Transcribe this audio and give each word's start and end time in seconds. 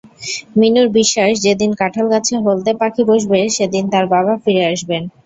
মিনুর 0.55 0.87
বিশ্বাস, 0.91 1.31
যেদিন 1.45 1.71
কাঁঠালগাছে 1.79 2.33
হলদে 2.43 2.73
পাখি 2.81 3.01
বসবে, 3.09 3.39
সেদিন 3.57 3.83
তার 3.93 4.05
বাবা 4.13 4.33
ফিরে 4.43 4.63
আসবেন। 4.71 5.03